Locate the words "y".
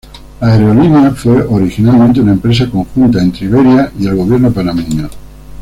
3.99-4.07